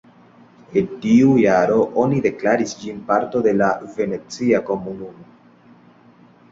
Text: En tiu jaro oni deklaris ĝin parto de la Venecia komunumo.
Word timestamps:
En 0.79 0.87
tiu 1.03 1.35
jaro 1.41 1.75
oni 2.05 2.21
deklaris 2.27 2.73
ĝin 2.81 3.05
parto 3.11 3.43
de 3.49 3.55
la 3.61 3.69
Venecia 4.01 4.65
komunumo. 4.73 5.33